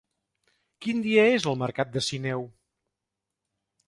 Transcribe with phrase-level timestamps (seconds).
[0.85, 2.41] Quin dia és el mercat de Sineu?